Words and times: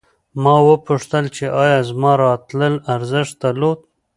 ما 0.41 0.55
وپوښتل 0.69 1.25
چې 1.35 1.45
ایا 1.63 1.79
زما 1.89 2.11
راتلل 2.23 2.73
ارزښت 2.95 3.33
درلود 3.43 3.79